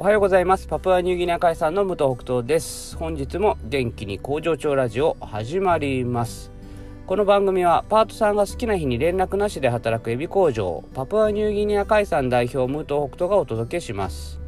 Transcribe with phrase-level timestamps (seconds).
[0.00, 0.66] おはようございます。
[0.66, 2.96] パプアニューギニア海産の武藤北斗です。
[2.96, 6.50] 本日も元気に工場長ラジオ始まります。
[7.06, 14.40] この番組はパートさんが好きな日に連絡なしで働くエビ工場パプアニューギニア海産代表武藤北斗がお届けします。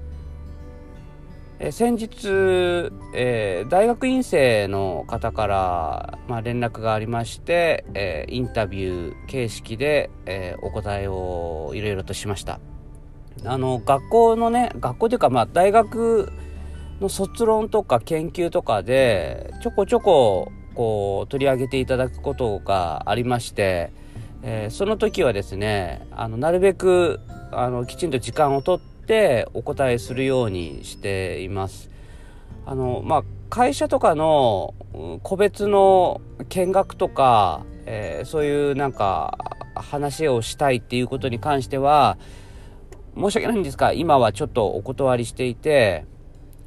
[1.59, 12.59] え先日、えー、大学院生の方から、まあ、連絡がありまして、えー、インタビュー形式で、えー、お答えをいろいろとしました。
[13.45, 16.33] あの学校のね学校というかまあ大学
[17.01, 23.93] の卒論とか研究とかでちょこちょここう取り上げていただくことがありまして、
[24.43, 31.91] えー、その時はですねあのなるべくあのきちんと時間をとってお答えするようにしています。
[32.65, 34.75] あのまあ、会社とかの
[35.25, 39.37] 個別の見学とか、えー、そういうなんか
[39.75, 42.19] 話をしたいっていうことに関しては
[43.17, 46.05] 申し訳ないんですが、今はちょっとお断りしていて、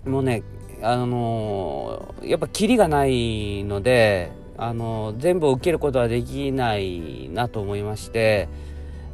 [0.06, 0.44] もうね、
[0.82, 8.48] あのー、やっぱキリがないので、あのー、全部受けることはできないなと思いまして、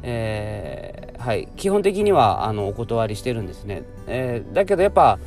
[0.02, 3.84] えー、はい、基本的にはあのお断りしてるんですね。
[4.06, 5.18] えだけどやっぱ、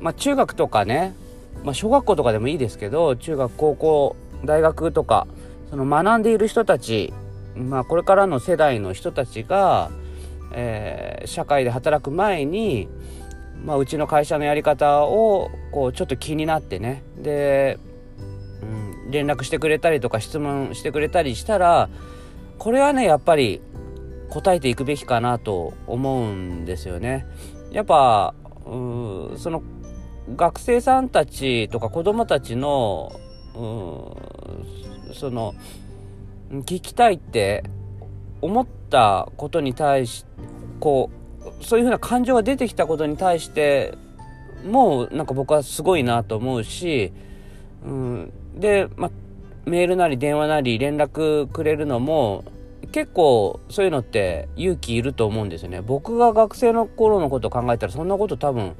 [0.00, 1.14] まあ、中学とかね、
[1.62, 5.26] まあ、小学校とかでもいいですけど中学高校大学とか
[5.68, 7.12] その学んでいる人たち、
[7.54, 9.90] まあ、これからの世代の人たちが
[10.52, 12.88] えー、社会で働く前に、
[13.64, 17.78] まあ、うちの会社のやり方をこうちょっと気になってねで、
[18.62, 21.88] うん、連絡してくれたりとか質問してくれたりしたら
[22.58, 23.60] これはねやっぱり
[24.28, 27.26] 答えていくべきかなと思うんですよね。
[27.72, 29.62] やっぱうその
[30.36, 33.12] 学生さんたちとか子供たちの
[33.54, 35.54] その
[36.50, 37.64] 聞きたいって
[38.42, 40.24] 思ったことに対し
[40.78, 41.10] こ
[41.60, 43.94] うそういうふうな感情が出てきたことに対して
[44.64, 47.12] もうなんか僕はすごいなと思うし、
[47.84, 49.10] うん、で、ま、
[49.64, 52.44] メールなり電話なり連絡くれるのも
[52.92, 55.80] 結構そういうのって勇気いると思うんですよね。
[55.80, 58.74] 僕が学生の頃のことを考えたらそんなこと多分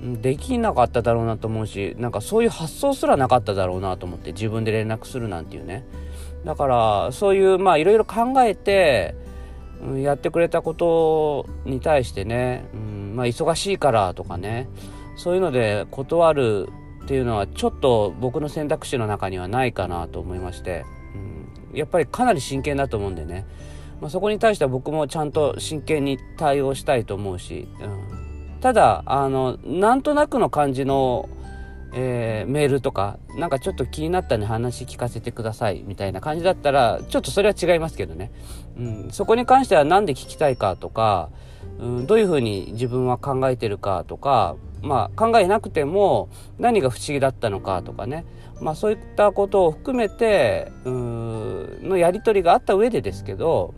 [0.00, 5.84] できなかっただろうなと思うしなんかそういう発想すらなかっただろうなと思って自分で連絡するなんていうね。
[6.46, 9.16] だからそういうまあいろいろ考えて、
[9.82, 14.68] うん、やってくれたことに対してね、うん、まあ忙しいからとかね
[15.16, 16.68] そういうので断る
[17.04, 20.84] っていうのはちょっと僕の選択肢の中にはないかなと思いまして、
[21.72, 23.44] うん、やっぱりかなり真剣だと思うんでね、
[24.00, 31.28] まあ、そこに対しては僕もちゃんと真剣に対応したいと思うし、うん、ただあのなんとなくの感じの
[31.98, 38.30] えー、メールとか、なんかちょっと気になったんで話聞かせてくださいみたいな感じだったら、ちょっとそれは違いますけどね。
[38.78, 41.30] うん、そこに関しては何で聞きたいかとか、
[41.78, 48.26] うん、どういうふうに自分は考えてるかとか、まあ考えなくても何が不思議だったのかとかね。
[48.60, 53.72] まあそういったことを含めて、うん、のやり取りがあった上でですけど、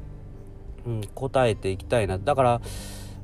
[0.87, 2.19] うん、答えていきたいな。
[2.19, 2.61] だから、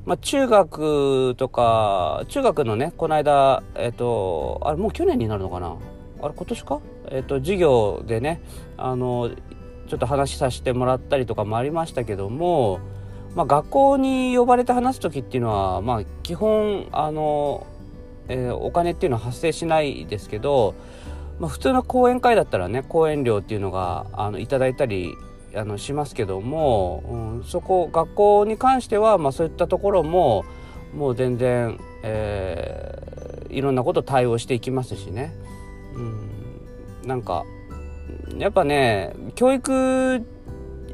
[0.05, 5.75] まあ、中学とか、中学のね、この間、えっ、と、あれもう去年になるのかな？
[6.21, 6.79] あれ今年か？
[7.09, 8.41] えっ、と、授業でね、
[8.77, 9.31] あの、
[9.87, 12.79] ちょっと話させてもらったりとかもありましたけども、
[13.35, 17.67] まあ、学校に呼ばれて話す時っていうのは、まあ、基本、あの、
[18.27, 20.73] えー、お金っていうのは発生しないですけど、
[21.39, 25.13] まあ、普通の講演会だったらね講演料っていうのがあのいただいたり
[25.55, 30.45] あのしますけども、うん、そこ学校に関しては、まあ、そういったところも
[30.93, 35.33] もう全然、えー、いろんなこと対応していきますしね、
[35.95, 36.01] う
[37.05, 37.45] ん、なんか
[38.37, 40.25] やっぱね教育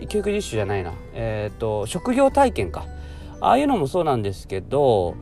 [0.07, 2.85] 教育実習じゃないな、えーと、職業体験か。
[3.39, 5.15] ああいうのもそうなんですけど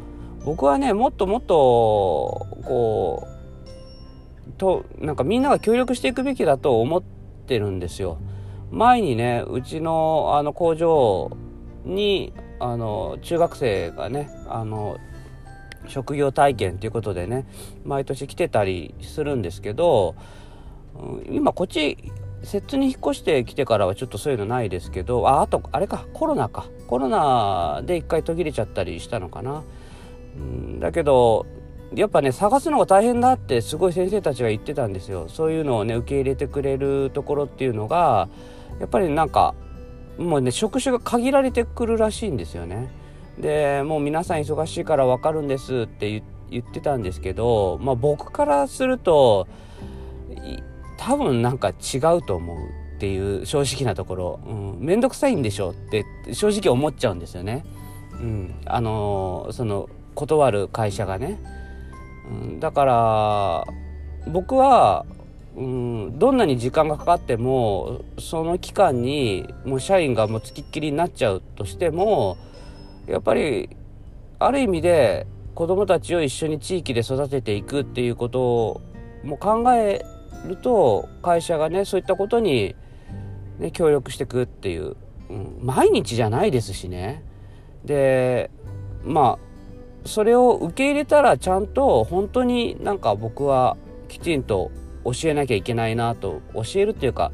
[0.44, 7.01] 僕はねもっともっとこうとなんかみんなが協力していくべきだと思っ
[7.47, 8.17] てるんですよ。
[8.72, 11.31] 前にねうちのあの工場
[11.86, 14.98] にあの中学生がねあの
[15.88, 17.45] 職業体験ということでね
[17.83, 20.16] 毎年来てたりするんですけど
[21.30, 21.98] 今こっち
[22.44, 29.63] 摂津に引っ越してきてからはちょっとそういうのないですけどああとあれかコロナかコロナで一回途切れちゃったりしたのかな。
[30.80, 31.45] だけど
[31.94, 35.27] やっぱね探すのが大変だってすごい先生たちが言ってたんですよ。
[35.27, 38.30] そういうのをね受け入れてくれるところっていうのが
[38.80, 39.56] やっぱりなんか
[40.18, 42.89] もうね職種が限られてくるらしいんですよね。
[43.39, 49.48] でもう皆さん忙しいから分かるんですって言ってたんですけど、まあ、僕からすると
[50.98, 52.57] 多分なんか違うと思う
[52.98, 54.51] っていう正直なところ、う
[54.83, 57.63] ん、めんくさいんでしょって正直思っちゃうんですよね。
[58.19, 61.39] うん、あのその断る会社がね、
[62.30, 63.66] うん、だから
[64.27, 65.06] 僕は、
[65.59, 72.38] うん、どんなに時間がかかってもその期間にもう社員がもうつきっきりになっちゃうとしても
[73.07, 73.69] やっぱり
[74.39, 78.81] ある意味で子どもたちを一緒に地域で育てていくっていうことを
[79.25, 80.06] も考え
[80.47, 82.73] ると会社がねそういったことに、
[83.59, 84.95] ね、協力していくっていう、
[85.29, 87.21] うん、毎日じゃないですしね。
[87.83, 88.50] で
[89.03, 93.75] まあそれを受け入れたらちゃんと本当になんか僕は
[94.07, 94.71] きちんと
[95.13, 97.31] 教えなきゃいけないなと教えるっていうか、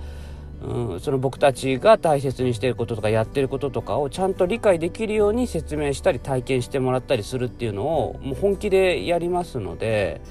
[0.63, 10.22] うん、その僕たちが大切にしていることとかやってることとかをちゃんと理解できるように説明したり体験してもらったりするっていうのをもう本気でやりますので、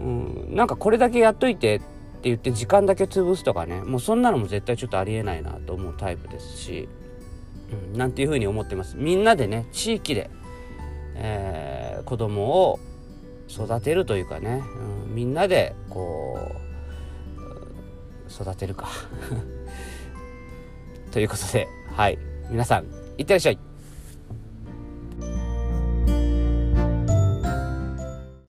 [0.00, 6.88] うん、なんかこれだけやっといてって言って時間だけ潰すとかねもうそんなのも絶対ちょっとありえないなと思うタイプですし、
[7.92, 8.96] うん、なんていうふうに思ってます。
[8.96, 10.30] みんなでね地域で、
[11.14, 12.78] えー、子供を
[13.48, 14.62] 育てるというかね、
[15.06, 16.31] うん、みんなでこう
[18.32, 18.88] 育てるか。
[21.12, 22.18] ということではい。
[22.50, 22.86] 皆さん
[23.18, 23.71] いってらっしゃい。